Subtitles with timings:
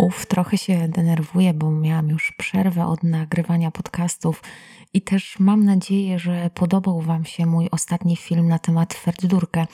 [0.00, 4.42] Uf, trochę się denerwuję, bo miałam już przerwę od nagrywania podcastów
[4.94, 9.66] i też mam nadzieję, że podobał Wam się mój ostatni film na temat Ferdydurkę.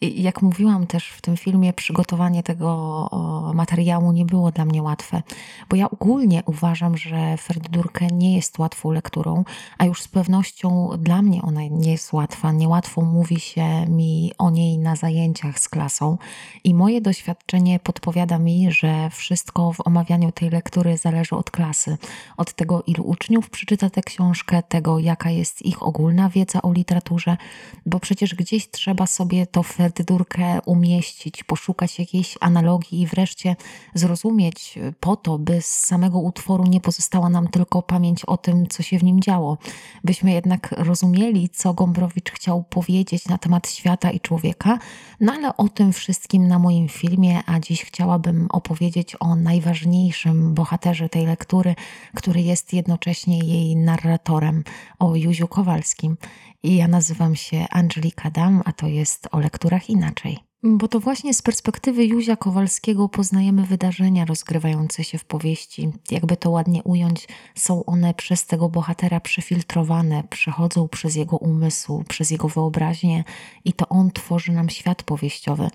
[0.00, 3.08] Jak mówiłam też w tym filmie, przygotowanie tego
[3.54, 5.22] materiału nie było dla mnie łatwe,
[5.70, 9.44] bo ja ogólnie uważam, że Ferdydurkę nie jest łatwą lekturą,
[9.78, 12.52] a już z pewnością dla mnie ona nie jest łatwa.
[12.52, 16.18] Niełatwo mówi się mi o niej na zajęciach z klasą
[16.64, 21.98] i moje doświadczenie podpowiada mi, że wszystko w omawianiu tej lektury zależy od klasy,
[22.36, 27.36] od tego, ilu uczniów przeczyta tę książkę, tego, jaka jest ich ogólna wiedza o literaturze,
[27.86, 33.56] bo przecież gdzieś trzeba sobie to Ferdydurkę partydurkę umieścić, poszukać jakiejś analogii i wreszcie
[33.94, 38.82] zrozumieć po to, by z samego utworu nie pozostała nam tylko pamięć o tym, co
[38.82, 39.58] się w nim działo,
[40.04, 44.78] byśmy jednak rozumieli, co Gombrowicz chciał powiedzieć na temat świata i człowieka,
[45.20, 51.08] no ale o tym wszystkim na moim filmie, a dziś chciałabym opowiedzieć o najważniejszym bohaterze
[51.08, 51.74] tej lektury,
[52.14, 54.43] który jest jednocześnie jej narratorem,
[54.98, 56.16] o Józiu Kowalskim.
[56.62, 60.38] I ja nazywam się Angelika Dam, a to jest o lekturach inaczej.
[60.66, 65.92] Bo to właśnie z perspektywy Józia Kowalskiego poznajemy wydarzenia rozgrywające się w powieści.
[66.10, 72.30] Jakby to ładnie ująć, są one przez tego bohatera przefiltrowane, przechodzą przez jego umysł, przez
[72.30, 73.24] jego wyobraźnię
[73.64, 75.70] i to on tworzy nam świat powieściowy.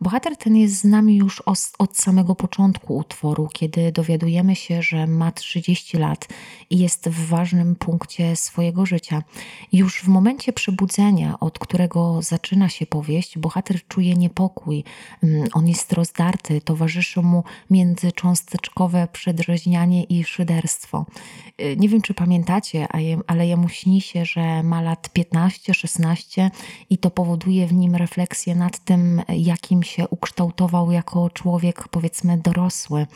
[0.00, 1.42] Bohater ten jest z nami już
[1.78, 6.28] od samego początku utworu, kiedy dowiadujemy się, że ma 30 lat
[6.70, 9.22] i jest w ważnym punkcie swojego życia.
[9.72, 14.84] Już w momencie przebudzenia, od którego zaczyna się powieść, bohater czuje nie niepokój,
[15.22, 21.06] mm, on jest rozdarty, towarzyszy mu międzycząsteczkowe przedrzeźnianie i szyderstwo.
[21.60, 22.86] Y, nie wiem, czy pamiętacie,
[23.26, 26.50] ale jemu śni się, że ma lat 15-16
[26.90, 33.06] i to powoduje w nim refleksję nad tym, jakim się ukształtował jako człowiek, powiedzmy, dorosły.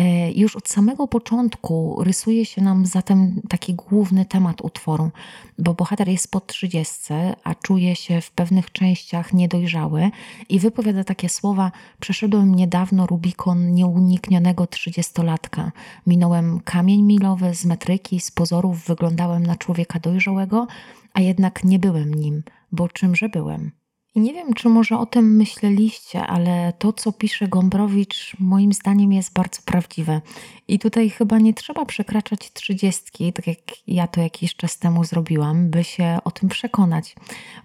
[0.00, 5.10] Y, już od samego początku rysuje się nam zatem taki główny temat utworu,
[5.58, 7.14] bo bohater jest po 30,
[7.44, 10.10] a czuje się w pewnych częściach niedojrzały
[10.52, 15.72] i wypowiada takie słowa: Przeszedłem niedawno Rubikon nieuniknionego trzydziestolatka.
[16.06, 20.66] Minąłem kamień milowy z metryki, z pozorów wyglądałem na człowieka dojrzałego,
[21.12, 22.42] a jednak nie byłem nim,
[22.72, 23.81] bo czymże byłem?
[24.14, 29.12] I nie wiem, czy może o tym myśleliście, ale to, co pisze Gombrowicz, moim zdaniem
[29.12, 30.20] jest bardzo prawdziwe.
[30.68, 35.70] I tutaj chyba nie trzeba przekraczać trzydziestki, tak jak ja to jakiś czas temu zrobiłam,
[35.70, 37.16] by się o tym przekonać.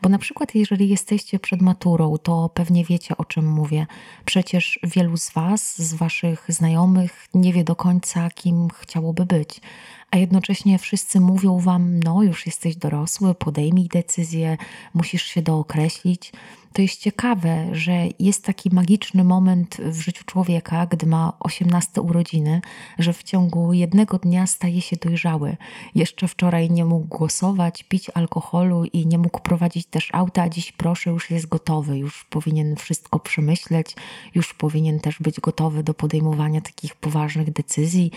[0.01, 3.87] Bo na przykład, jeżeli jesteście przed maturą, to pewnie wiecie, o czym mówię.
[4.25, 9.61] Przecież wielu z Was, z Waszych znajomych, nie wie do końca, kim chciałoby być
[10.11, 14.57] a jednocześnie wszyscy mówią wam: No, już jesteś dorosły, podejmij decyzję,
[14.93, 16.31] musisz się dookreślić
[16.77, 22.61] to jest ciekawe, że jest taki magiczny moment w życiu człowieka, gdy ma 18 urodziny,
[22.99, 25.57] że w ciągu jednego dnia staje się dojrzały.
[25.95, 30.71] Jeszcze wczoraj nie mógł głosować, pić alkoholu i nie mógł prowadzić też auta, a dziś
[30.71, 33.95] proszę, już jest gotowy, już powinien wszystko przemyśleć,
[34.35, 38.11] już powinien też być gotowy do podejmowania takich poważnych decyzji.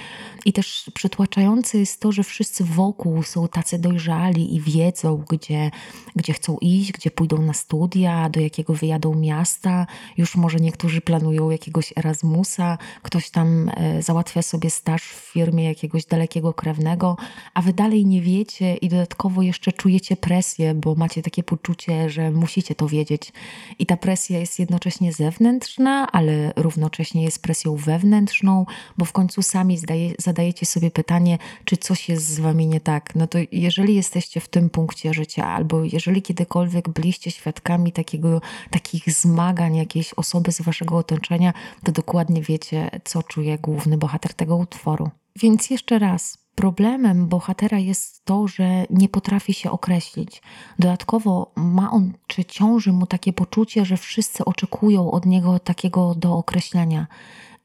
[0.44, 5.71] I też przytłaczające jest to, że wszyscy wokół są tacy dojrzali i wiedzą, gdzie,
[6.16, 11.50] gdzie chcą iść, gdzie pójdą na studia, do jakiego wyjadą miasta, już może niektórzy planują
[11.50, 17.16] jakiegoś Erasmusa, ktoś tam e, załatwia sobie staż w firmie jakiegoś dalekiego krewnego,
[17.55, 22.31] a wy dalej nie wiecie i dodatkowo jeszcze czujecie presję, bo macie takie poczucie, że
[22.31, 23.33] musicie to wiedzieć.
[23.78, 28.66] I ta presja jest jednocześnie zewnętrzna, ale równocześnie jest presją wewnętrzną,
[28.99, 33.15] bo w końcu sami zdaje, zadajecie sobie pytanie, czy coś jest z wami nie tak.
[33.15, 38.40] No to jeżeli jesteście w tym punkcie życia, albo jeżeli kiedykolwiek byliście świadkami takiego
[38.71, 41.53] takich zmagań jakiejś osoby z waszego otoczenia,
[41.84, 45.11] to dokładnie wiecie, co czuje główny bohater tego utworu.
[45.37, 50.43] Więc jeszcze raz, problemem bohatera jest to, że nie potrafi się określić.
[50.78, 56.37] Dodatkowo ma on, czy ciąży mu takie poczucie, że wszyscy oczekują od niego takiego do
[56.37, 57.07] określenia.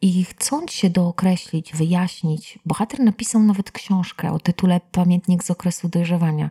[0.02, 6.50] I chcąc się dookreślić, wyjaśnić, bohater napisał nawet książkę o tytule Pamiętnik z okresu dojrzewania.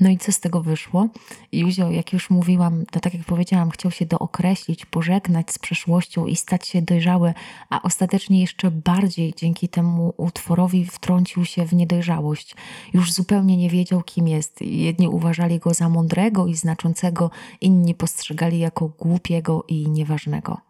[0.00, 1.08] No i co z tego wyszło?
[1.52, 6.36] Józio, jak już mówiłam, to tak jak powiedziałam, chciał się dookreślić, pożegnać z przeszłością i
[6.36, 7.34] stać się dojrzały,
[7.70, 12.56] a ostatecznie jeszcze bardziej dzięki temu utworowi wtrącił się w niedojrzałość.
[12.92, 14.60] Już zupełnie nie wiedział, kim jest.
[14.60, 17.30] Jedni uważali go za mądrego i znaczącego,
[17.60, 20.67] inni postrzegali jako głupiego i nieważnego.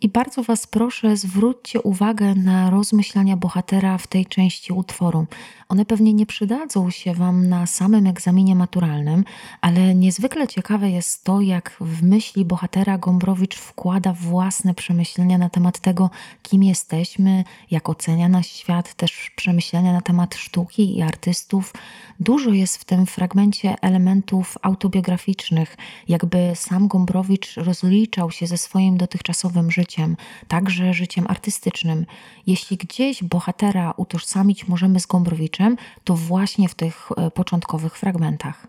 [0.00, 5.26] I bardzo Was proszę, zwróćcie uwagę na rozmyślania bohatera w tej części utworu.
[5.68, 9.24] One pewnie nie przydadzą się Wam na samym egzaminie maturalnym,
[9.60, 15.78] ale niezwykle ciekawe jest to, jak w myśli bohatera Gombrowicz wkłada własne przemyślenia na temat
[15.78, 16.10] tego,
[16.42, 21.72] kim jesteśmy, jak ocenia nas świat, też przemyślenia na temat sztuki i artystów.
[22.20, 25.76] Dużo jest w tym fragmencie elementów autobiograficznych,
[26.08, 30.16] jakby sam Gombrowicz rozliczał się ze swoim dotychczasowym życiem życiem,
[30.48, 32.06] także życiem artystycznym.
[32.46, 38.66] Jeśli gdzieś bohatera utożsamić możemy z Gombrowiczem, to właśnie w tych e, początkowych fragmentach.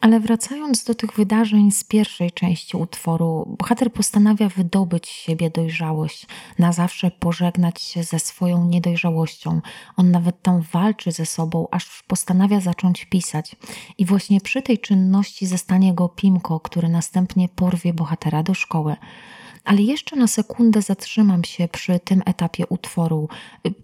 [0.00, 6.26] Ale wracając do tych wydarzeń z pierwszej części utworu, bohater postanawia wydobyć z siebie dojrzałość,
[6.58, 9.60] na zawsze pożegnać się ze swoją niedojrzałością.
[9.96, 13.56] On nawet tam walczy ze sobą, aż postanawia zacząć pisać.
[13.98, 18.96] I właśnie przy tej czynności zastanie go Pimko, który następnie porwie bohatera do szkoły.
[19.66, 23.28] Ale jeszcze na sekundę zatrzymam się przy tym etapie utworu.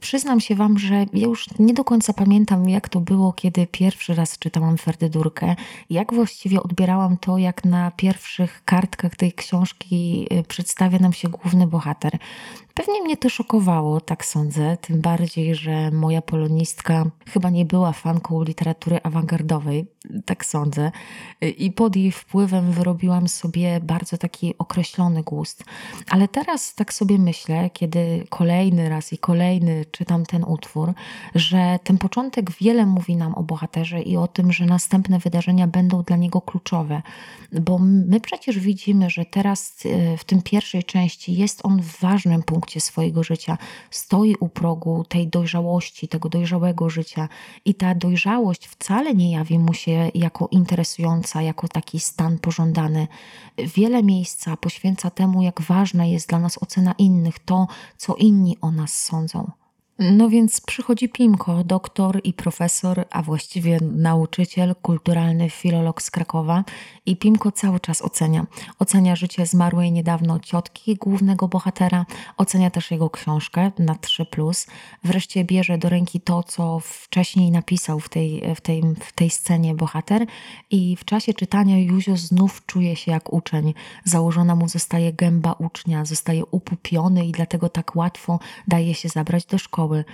[0.01, 4.15] Przyznam się Wam, że ja już nie do końca pamiętam, jak to było, kiedy pierwszy
[4.15, 5.57] raz czytałam Ferdydurkę,
[5.91, 11.67] jak właściwie odbierałam to, jak na pierwszych kartkach tej książki y, przedstawia nam się główny
[11.67, 12.19] bohater.
[12.75, 18.43] Pewnie mnie to szokowało, tak sądzę, tym bardziej, że moja polonistka chyba nie była fanką
[18.43, 19.87] literatury awangardowej,
[20.25, 20.91] tak sądzę,
[21.41, 25.65] i pod jej wpływem wyrobiłam sobie bardzo taki określony gust.
[26.11, 30.93] Ale teraz tak sobie myślę, kiedy kolejny raz i kolejny czytam ten utwór,
[31.35, 36.03] że ten początek wiele mówi nam o bohaterze i o tym, że następne wydarzenia będą
[36.03, 37.03] dla niego kluczowe,
[37.53, 42.43] bo my przecież widzimy, że teraz e, w tym pierwszej części jest on w ważnym
[42.43, 43.59] punkcie punkcie swojego życia
[43.91, 47.29] stoi u progu tej dojrzałości, tego dojrzałego życia
[47.65, 53.09] i ta dojrzałość wcale nie jawi mu się jako interesująca, jako taki stan pożądany.
[53.59, 57.67] Wiele miejsca poświęca temu, jak ważna jest dla nas ocena innych, to,
[57.97, 59.62] co inni o nas sądzą.
[60.11, 66.65] No więc przychodzi Pimko, doktor i profesor, a właściwie nauczyciel, kulturalny filolog z Krakowa
[67.07, 68.47] i Pimko cały czas ocenia.
[68.79, 72.07] Ocenia życie zmarłej niedawno ciotki głównego bohatera,
[72.37, 74.69] ocenia też jego książkę na 3+.
[75.05, 79.75] Wreszcie bierze do ręki to, co wcześniej napisał w tej, w tej, w tej scenie
[79.75, 80.27] bohater
[80.71, 83.75] i w czasie czytania Juzio znów czuje się jak uczeń.
[84.05, 88.39] Założona mu zostaje gęba ucznia, zostaje upupiony i dlatego tak łatwo
[88.69, 90.05] daje się zabrać do szkoły szkoły.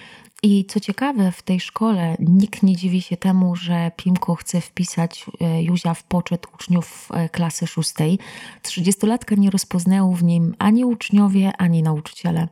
[0.43, 5.27] I co ciekawe, w tej szkole nikt nie dziwi się temu, że Pimko chce wpisać
[5.41, 8.19] e, Juzia w poczet uczniów e, klasy szóstej.
[8.63, 12.49] Trzydziestolatka nie rozpoznają w nim ani uczniowie, ani nauczyciele.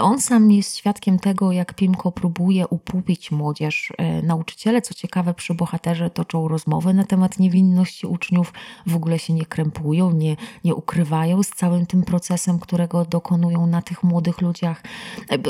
[0.00, 3.92] On sam jest świadkiem tego, jak Pimko próbuje upupić młodzież.
[3.98, 8.52] E, nauczyciele, co ciekawe, przy bohaterze toczą rozmowy na temat niewinności uczniów,
[8.86, 13.82] w ogóle się nie krępują, nie, nie ukrywają z całym tym procesem, którego dokonują na
[13.82, 14.82] tych młodych ludziach.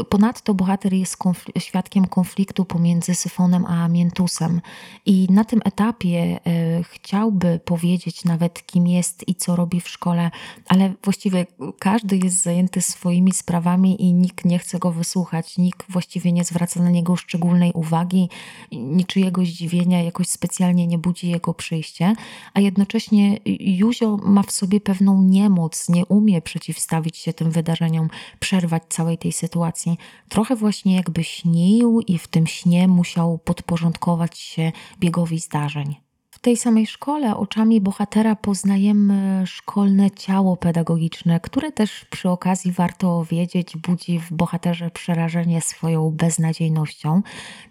[0.08, 4.60] Ponadto bohater jest konfl świadkiem konfliktu pomiędzy Syfonem a Mientusem.
[5.06, 10.30] I na tym etapie e, chciałby powiedzieć nawet, kim jest i co robi w szkole,
[10.68, 11.46] ale właściwie
[11.78, 15.58] każdy jest zajęty swoimi sprawami i nikt nie chce go wysłuchać.
[15.58, 18.28] Nikt właściwie nie zwraca na niego szczególnej uwagi,
[18.72, 22.14] niczyjego zdziwienia jakoś specjalnie nie budzi jego przyjście,
[22.54, 28.08] a jednocześnie Juzio ma w sobie pewną niemoc, nie umie przeciwstawić się tym wydarzeniom,
[28.40, 29.98] przerwać całej tej sytuacji.
[30.28, 36.07] Trochę właśnie jakby śnił i w tym śnie musiał podporządkować się biegowi zdarzeń.
[36.38, 43.24] W tej samej szkole oczami bohatera poznajemy szkolne ciało pedagogiczne, które też przy okazji warto
[43.24, 47.22] wiedzieć, budzi w bohaterze przerażenie swoją beznadziejnością.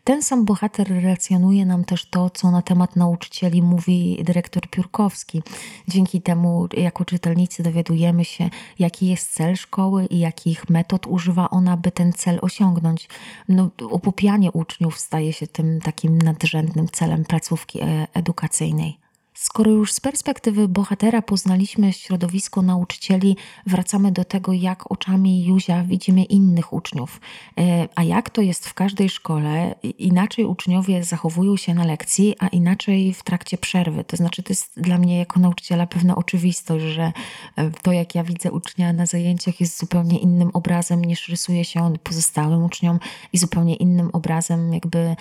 [0.03, 5.44] Ten sam bohater relacjonuje nam też to, co na temat nauczycieli mówi dyrektor Piórkowski.
[5.88, 8.50] Dzięki temu, jako czytelnicy, dowiadujemy się,
[8.80, 13.10] jaki jest cel szkoły i jakich metod używa ona, by ten cel osiągnąć.
[13.50, 18.98] No, upupianie uczniów staje się tym takim nadrzędnym celem placówki e, edukacyjnej edukacyjnej.
[19.39, 26.24] Skoro już z perspektywy bohatera poznaliśmy środowisko nauczycieli, wracamy do tego, jak oczami Juzia widzimy
[26.24, 27.22] innych uczniów.
[27.60, 32.48] E, a jak to jest w każdej szkole, inaczej uczniowie zachowują się na lekcji, a
[32.48, 34.03] inaczej w trakcie przerwy.
[34.03, 37.12] To znaczy, to jest dla mnie jako nauczyciela pewna oczywistość, że
[37.56, 41.82] e, to, jak ja widzę ucznia na zajęciach, jest zupełnie innym obrazem niż rysuje się
[41.82, 43.00] on pozostałym uczniom
[43.34, 45.15] i zupełnie innym obrazem, jakby e,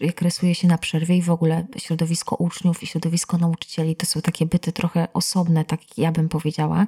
[0.00, 4.20] jak rysuje się na przerwie i w ogóle środowisko uczniów i środowisko nauczycieli to są
[4.20, 6.86] takie byty trochę osobne, tak ja bym powiedziała.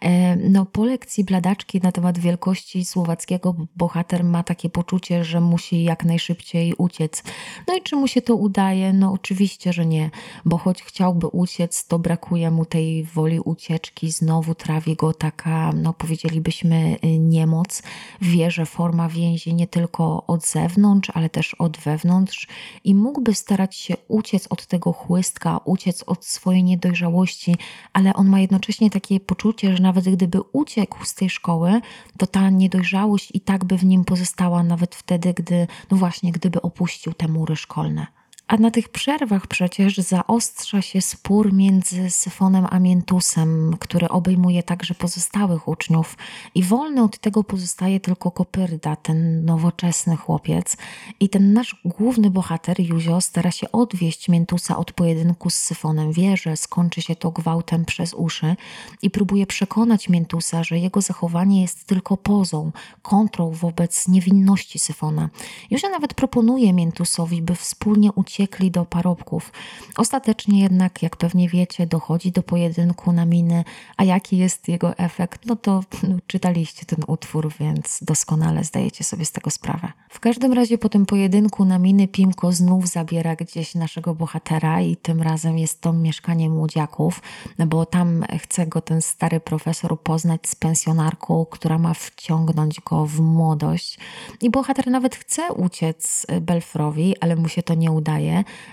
[0.00, 5.82] E, no, po lekcji bladaczki na temat wielkości słowackiego bohater ma takie poczucie, że musi
[5.84, 7.22] jak najszybciej uciec.
[7.68, 8.92] No i czy mu się to udaje?
[8.92, 10.10] No oczywiście, że nie,
[10.44, 15.92] bo choć chciałby uciec, to brakuje mu tej woli ucieczki, znowu trawi go taka, no
[15.92, 17.82] powiedzielibyśmy, y, niemoc.
[18.20, 22.48] Wie, że forma więzi nie tylko od zewnątrz, ale też od wewnątrz
[22.84, 27.56] i mógłby starać się uciec od tego chłystka, uciec od swojej niedojrzałości,
[27.92, 31.80] ale on ma jednocześnie takie poczucie, że nawet gdyby uciekł z tej szkoły,
[32.18, 36.62] to ta niedojrzałość i tak by w nim pozostała, nawet wtedy, gdy, no właśnie, gdyby
[36.62, 38.21] opuścił te mury szkolne.
[38.52, 44.94] A na tych przerwach przecież zaostrza się spór między Syfonem a Mientusem, który obejmuje także
[44.94, 46.16] pozostałych uczniów.
[46.54, 50.76] I wolny od tego pozostaje tylko Kopyrda, ten nowoczesny chłopiec.
[51.20, 56.12] I ten nasz główny bohater, Juzio, stara się odwieść Mientusa od pojedynku z Syfonem.
[56.12, 58.56] Wie, że skończy się to gwałtem przez uszy
[59.02, 65.28] i próbuje przekonać Mientusa, że jego zachowanie jest tylko pozą, kontrą wobec niewinności Syfona.
[65.70, 69.52] Juzio nawet proponuje Mientusowi, by wspólnie uciekać uciekli do parobków.
[69.96, 73.64] Ostatecznie jednak, jak pewnie wiecie, dochodzi do pojedynku na miny,
[73.96, 79.24] a jaki jest jego efekt, no to no, czytaliście ten utwór, więc doskonale zdajecie sobie
[79.24, 79.92] z tego sprawę.
[80.08, 84.96] W każdym razie po tym pojedynku na miny Pimko znów zabiera gdzieś naszego bohatera i
[84.96, 87.22] tym razem jest to mieszkanie młodziaków,
[87.66, 93.20] bo tam chce go ten stary profesor poznać z pensjonarką, która ma wciągnąć go w
[93.20, 93.98] młodość.
[94.40, 98.31] I bohater nawet chce uciec Belfrowi, ale mu się to nie udaje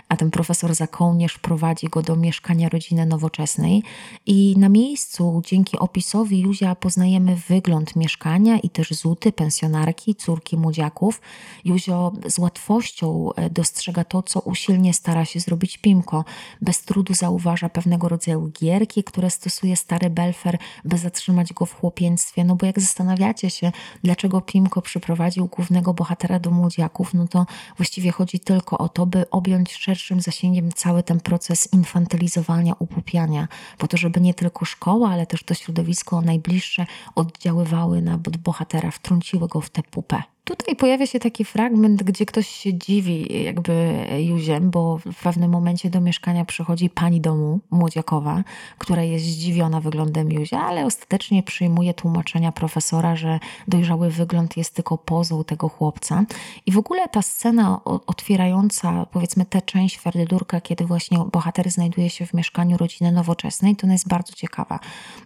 [0.09, 3.83] a ten profesor za kołnierz prowadzi go do mieszkania rodziny nowoczesnej
[4.25, 11.21] i na miejscu dzięki opisowi Juzia poznajemy wygląd mieszkania i też zuty pensjonarki, córki młodziaków.
[11.65, 16.25] Juzio z łatwością e, dostrzega to, co usilnie stara się zrobić Pimko.
[16.61, 22.43] Bez trudu zauważa pewnego rodzaju gierki, które stosuje stary Belfer, by zatrzymać go w chłopiństwie.
[22.43, 23.71] No bo jak zastanawiacie się,
[24.03, 27.45] dlaczego Pimko przyprowadził głównego bohatera do młodziaków, no to
[27.77, 33.87] właściwie chodzi tylko o to, by objąć szerszym zasięgiem cały ten proces infantylizowania, upupiania, po
[33.87, 39.61] to, żeby nie tylko szkoła, ale też to środowisko najbliższe oddziaływały na bohatera, wtrąciły go
[39.61, 40.23] w tę pupę.
[40.57, 45.89] Tutaj pojawia się taki fragment, gdzie ktoś się dziwi jakby Juziem, bo w pewnym momencie
[45.89, 48.43] do mieszkania przychodzi pani domu, młodziakowa,
[48.77, 54.97] która jest zdziwiona wyglądem Juzia, ale ostatecznie przyjmuje tłumaczenia profesora, że dojrzały wygląd jest tylko
[54.97, 56.25] pozą tego chłopca.
[56.65, 62.25] I w ogóle ta scena otwierająca, powiedzmy, tę część Ferdydurka, kiedy właśnie bohater znajduje się
[62.25, 64.79] w mieszkaniu rodziny nowoczesnej, to ona jest bardzo ciekawa,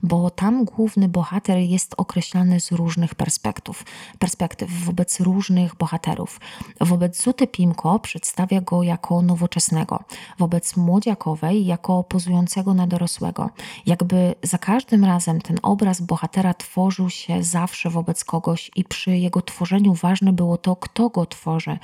[0.04, 3.84] bo tam główny bohater jest określany z różnych perspektyw.
[4.20, 6.40] Perspektyw wobec różnych bohaterów.
[6.82, 10.04] Wobec Zuty Pimko przedstawia go jako nowoczesnego,
[10.40, 13.50] wobec młodziakowej jako pozującego na dorosłego.
[13.86, 19.42] Jakby za każdym razem ten obraz bohatera tworzył się zawsze wobec kogoś i przy jego
[19.42, 21.78] tworzeniu ważne było to, kto go tworzy.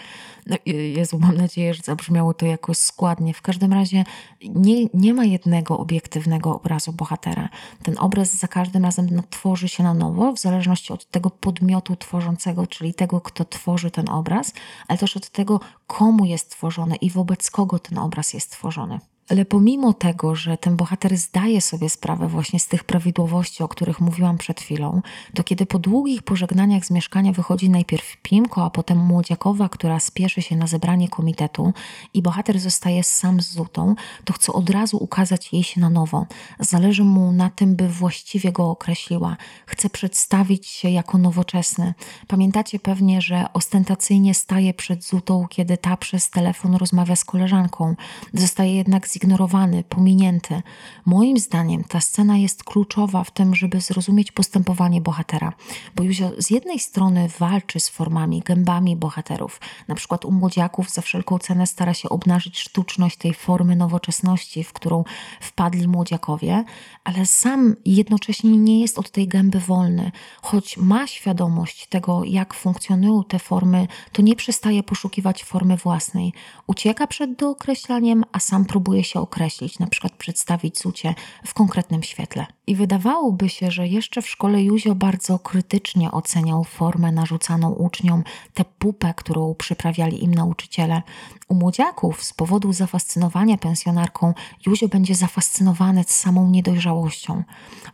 [0.47, 3.33] No, Jezu, mam nadzieję, że zabrzmiało to jakoś składnie.
[3.33, 4.03] W każdym razie
[4.41, 7.49] nie, nie ma jednego obiektywnego obrazu bohatera.
[7.83, 12.67] Ten obraz za każdym razem tworzy się na nowo, w zależności od tego podmiotu tworzącego,
[12.67, 14.53] czyli tego, kto tworzy ten obraz,
[14.87, 18.99] ale też od tego, komu jest tworzony i wobec kogo ten obraz jest tworzony.
[19.29, 24.01] Ale pomimo tego, że ten bohater zdaje sobie sprawę właśnie z tych prawidłowości, o których
[24.01, 25.01] mówiłam przed chwilą,
[25.33, 30.41] to kiedy po długich pożegnaniach z mieszkania wychodzi najpierw Pimko, a potem Młodziakowa, która spieszy
[30.41, 31.73] się na zebranie komitetu
[32.13, 33.95] i bohater zostaje sam z Zutą,
[34.25, 36.25] to chce od razu ukazać jej się na nowo.
[36.59, 39.37] Zależy mu na tym, by właściwie go określiła.
[39.65, 41.93] Chce przedstawić się jako nowoczesny.
[42.27, 47.95] Pamiętacie pewnie, że ostentacyjnie staje przed Zutą, kiedy ta przez telefon rozmawia z koleżanką.
[48.33, 50.61] Zostaje jednak z zignorowany, pominięty.
[51.05, 55.53] Moim zdaniem ta scena jest kluczowa w tym, żeby zrozumieć postępowanie bohatera,
[55.95, 59.61] bo Józio z jednej strony walczy z formami, gębami bohaterów.
[59.87, 64.73] Na przykład u młodziaków za wszelką cenę stara się obnażyć sztuczność tej formy nowoczesności, w
[64.73, 65.03] którą
[65.41, 66.63] wpadli młodziakowie,
[67.03, 70.11] ale sam jednocześnie nie jest od tej gęby wolny.
[70.41, 76.33] Choć ma świadomość tego, jak funkcjonują te formy, to nie przestaje poszukiwać formy własnej.
[76.67, 82.45] Ucieka przed dookreślaniem, a sam próbuje się określić, na przykład przedstawić Zucie w konkretnym świetle.
[82.67, 88.23] I wydawałoby się, że jeszcze w szkole Józio bardzo krytycznie oceniał formę narzucaną uczniom,
[88.53, 91.01] tę pupę, którą przyprawiali im nauczyciele.
[91.47, 94.33] U młodziaków z powodu zafascynowania pensjonarką
[94.65, 97.43] Józio będzie zafascynowany samą niedojrzałością.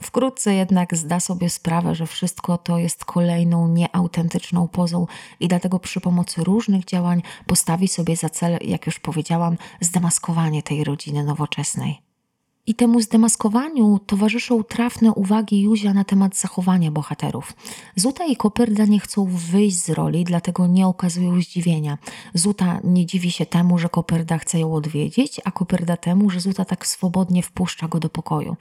[0.02, 5.08] Wkrótce jednak zda sobie sprawę, że wszystko to jest kolejną nieautentyczną pozą
[5.40, 10.84] i dlatego przy pomocy różnych działań postawi sobie za cel, jak już powiedziałam, zdemaskowanie tej
[10.84, 12.05] rodziny rodziny nowoczesnej.
[12.68, 17.54] I temu zdemaskowaniu towarzyszą trafne uwagi Józia na temat zachowania bohaterów.
[17.96, 21.98] Zuta i Kopyrda nie chcą wyjść z roli, dlatego nie okazują zdziwienia.
[22.34, 26.66] Zuta nie dziwi się temu, że Kopyrda chce ją odwiedzić, a Kopyrda temu, że Zuta
[26.66, 28.56] tak swobodnie wpuszcza go do pokoju.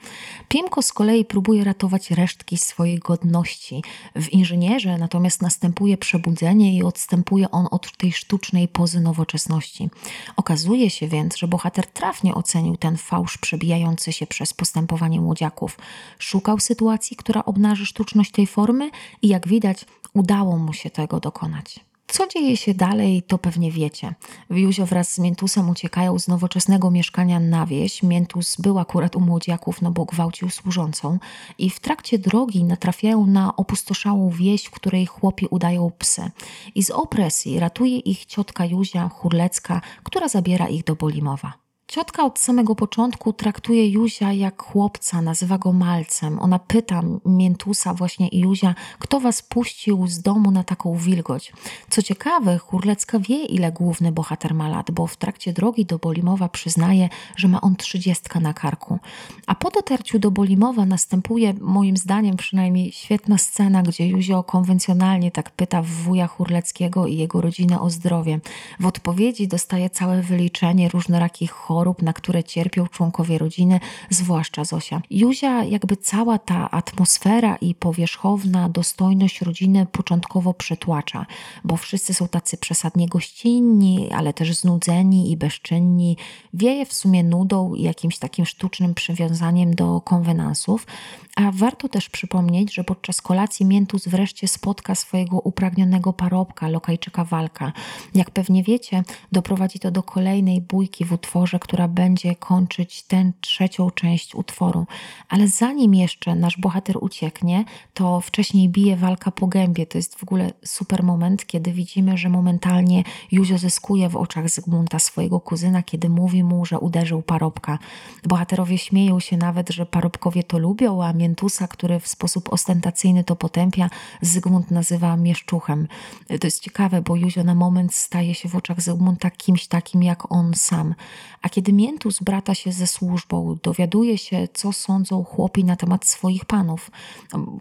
[0.49, 3.83] Piemko z kolei próbuje ratować resztki swojej godności.
[4.15, 9.89] W inżynierze natomiast następuje przebudzenie i odstępuje on od tej sztucznej pozy nowoczesności.
[10.35, 15.77] Okazuje się więc, że bohater trafnie ocenił ten fałsz przebijający się przez postępowanie młodziaków.
[16.19, 21.79] Szukał sytuacji, która obnaży sztuczność tej formy i jak widać, udało mu się tego dokonać.
[22.07, 24.13] Co dzieje się dalej, to pewnie wiecie.
[24.49, 28.03] Józio wraz z Miętusem uciekają z nowoczesnego mieszkania na wieś.
[28.03, 31.19] Miętus był akurat u młodziaków, no bo gwałcił służącą.
[31.57, 36.31] I w trakcie drogi natrafiają na opustoszałą wieś, w której chłopi udają psy.
[36.75, 41.64] I z opresji ratuje ich ciotka Józia Churlecka, która zabiera ich do Bolimowa.
[41.87, 46.39] Ciotka od samego początku traktuje Józia jak chłopca, nazywa go malcem.
[46.39, 51.53] Ona pyta Miętusa właśnie i Józia, kto was puścił z domu na taką wilgoć.
[51.89, 56.49] Co ciekawe, Churlecka wie, ile główny bohater ma lat, bo w trakcie drogi do Bolimowa
[56.49, 58.99] przyznaje, że ma on trzydziestka na karku.
[59.47, 65.51] A po dotarciu do Bolimowa następuje, moim zdaniem przynajmniej, świetna scena, gdzie Józio konwencjonalnie tak
[65.51, 68.39] pyta wuja Churleckiego i jego rodzinę o zdrowie.
[68.79, 73.79] W odpowiedzi dostaje całe wyliczenie różnorakich chorób, chorób, na które cierpią członkowie rodziny,
[74.09, 75.01] zwłaszcza Zosia.
[75.09, 81.25] Józia, jakby cała ta atmosfera i powierzchowna dostojność rodziny początkowo przytłacza,
[81.63, 86.17] bo wszyscy są tacy przesadnie gościnni, ale też znudzeni i bezczynni.
[86.53, 90.87] Wieje w sumie nudą i jakimś takim sztucznym przywiązaniem do konwenansów,
[91.35, 97.71] a warto też przypomnieć, że podczas kolacji Miętus wreszcie spotka swojego upragnionego parobka, lokajczyka Walka.
[98.13, 103.91] Jak pewnie wiecie, doprowadzi to do kolejnej bójki w utworze, która będzie kończyć tę trzecią
[103.91, 104.85] część utworu.
[105.29, 109.85] Ale zanim jeszcze nasz bohater ucieknie, to wcześniej bije walka po gębie.
[109.85, 114.99] To jest w ogóle super moment, kiedy widzimy, że momentalnie Józio zyskuje w oczach Zygmunta
[114.99, 117.79] swojego kuzyna, kiedy mówi mu, że uderzył parobka.
[118.23, 123.35] Bohaterowie śmieją się nawet, że parobkowie to lubią, a Miętusa, który w sposób ostentacyjny to
[123.35, 123.89] potępia,
[124.21, 125.87] Zygmunt nazywa mieszczuchem.
[126.27, 130.31] To jest ciekawe, bo Józio na moment staje się w oczach Zygmunta kimś takim jak
[130.31, 130.95] on sam.
[131.41, 136.45] A kiedy Miętus brata się ze służbą, dowiaduje się, co sądzą chłopi na temat swoich
[136.45, 136.91] panów.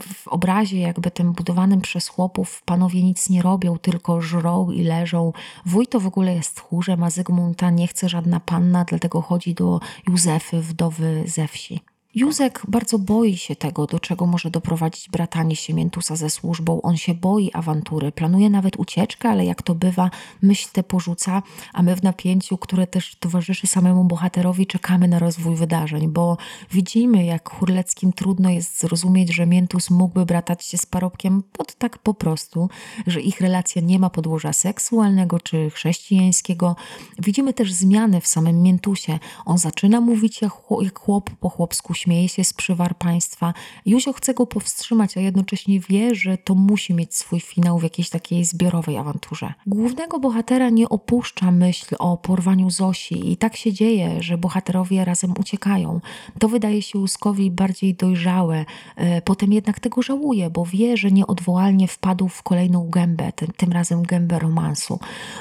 [0.02, 5.32] W obrazie jakby tym budowanym przez chłopów panowie nic nie robią, tylko żrą i leżą.
[5.66, 9.80] Wuj to w ogóle jest tchórzem, a Zygmunta nie chce żadna panna, dlatego chodzi do
[10.08, 11.93] Józefy, wdowy ze wsi.
[12.14, 16.82] Józek bardzo boi się tego, do czego może doprowadzić bratanie się Miętusa ze służbą.
[16.82, 20.10] On się boi awantury, planuje nawet ucieczkę, ale jak to bywa,
[20.42, 25.56] myśl tę porzuca, a my w napięciu, które też towarzyszy samemu bohaterowi, czekamy na rozwój
[25.56, 26.36] wydarzeń, bo
[26.72, 31.98] widzimy, jak Churleckim trudno jest zrozumieć, że Miętus mógłby bratać się z parobkiem pod tak
[31.98, 32.68] po prostu,
[33.06, 36.76] że ich relacja nie ma podłoża seksualnego czy chrześcijańskiego.
[37.18, 39.18] Widzimy też zmiany w samym Miętusie.
[39.44, 40.52] On zaczyna mówić jak
[40.98, 43.54] chłop po chłopsku, śmieje się z przywar państwa.
[43.86, 48.10] Józio chce go powstrzymać, a jednocześnie wie, że to musi mieć swój finał w jakiejś
[48.10, 49.54] takiej zbiorowej awanturze.
[49.66, 55.34] Głównego bohatera nie opuszcza myśl o porwaniu Zosi i tak się dzieje, że bohaterowie razem
[55.40, 56.00] uciekają.
[56.38, 58.64] To wydaje się Łuskowi bardziej dojrzałe.
[58.96, 63.72] E, potem jednak tego żałuje, bo wie, że nieodwołalnie wpadł w kolejną gębę, tym, tym
[63.72, 64.98] razem gębę romansu.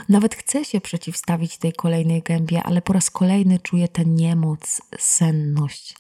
[0.10, 5.95] Nawet chce się przeciwstawić tej kolejnej gębie, ale po raz kolejny czuje tę niemoc, senność.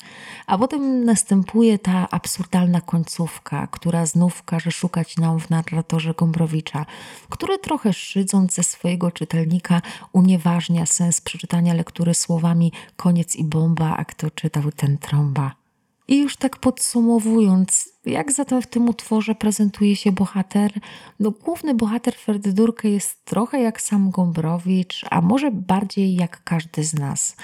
[0.53, 6.85] A potem następuje ta absurdalna końcówka, która znów każe szukać nam w narratorze Gombrowicza,
[7.29, 14.05] który trochę szydząc ze swojego czytelnika unieważnia sens przeczytania lektury słowami koniec i bomba, a
[14.05, 15.55] kto czytał ten trąba.
[16.07, 20.71] I już tak podsumowując, jak zatem w tym utworze prezentuje się bohater?
[21.19, 26.93] No, główny bohater Ferdydurkę jest trochę jak sam Gombrowicz, a może bardziej jak każdy z
[26.93, 27.35] nas.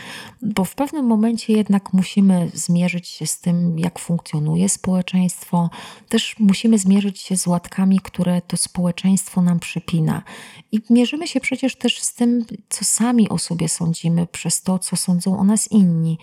[0.42, 5.70] Bo w pewnym momencie jednak musimy zmierzyć się z tym, jak funkcjonuje społeczeństwo.
[6.10, 10.24] Też musimy zmierzyć się z łatkami, które to społeczeństwo nam przypina.
[10.72, 14.96] I mierzymy się przecież też z tym, co sami o sobie sądzimy, przez to, co
[14.96, 16.18] sądzą o nas inni.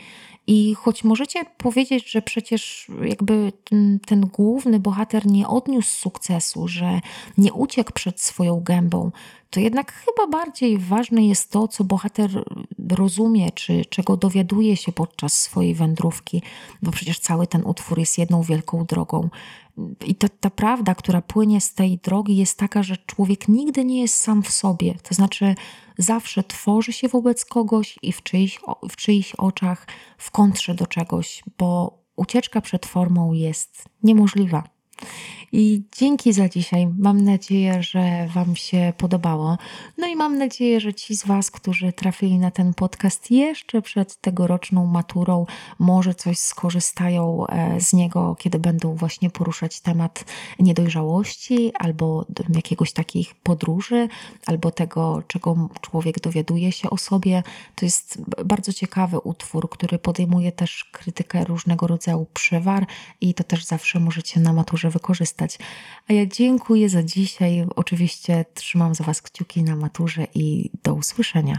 [0.47, 3.53] I choć możecie powiedzieć, że przecież jakby
[4.07, 7.01] ten, główny bohater nie odniósł sukcesu, że
[7.39, 9.11] nie uciekł przed swoją gębą,
[9.51, 12.45] to jednak chyba bardziej ważne jest to, co bohater
[12.91, 16.43] rozumie, czy czego dowiaduje się podczas swojej wędrówki,
[16.83, 19.29] bo przecież cały ten utwór jest jedną wielką drogą.
[20.07, 24.01] I ta, ta prawda, która płynie z tej drogi, jest taka, że człowiek nigdy nie
[24.01, 24.95] jest sam w sobie.
[25.03, 25.55] To znaczy,
[25.99, 28.61] zawsze tworzy się wobec kogoś i w czyichś,
[28.91, 29.87] w czyichś oczach
[30.19, 34.76] w kontrze do czegoś, bo ucieczka przed formą jest niemożliwa.
[35.53, 36.89] I dzięki za dzisiaj.
[36.99, 39.59] Mam nadzieję, że Wam się podobało.
[39.99, 44.21] No i mam nadzieję, że ci z Was, którzy trafili na ten podcast jeszcze przed
[44.21, 45.47] tegoroczną maturą,
[45.79, 50.25] może coś skorzystają e, z niego, kiedy będą właśnie poruszać temat
[50.59, 54.09] niedojrzałości albo jakiegoś takich podróży,
[54.47, 57.43] albo tego, czego człowiek dowiaduje się o sobie.
[57.75, 62.87] To jest bardzo ciekawy utwór, który podejmuje też krytykę różnego rodzaju przywar
[63.21, 65.59] i to też zawsze możecie na maturze wykorzystać.
[66.09, 67.67] A ja dziękuję za dzisiaj.
[67.77, 71.59] Oczywiście trzymam za Was kciuki na maturze i do usłyszenia.